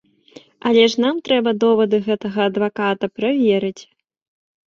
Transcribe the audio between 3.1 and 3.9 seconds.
праверыць.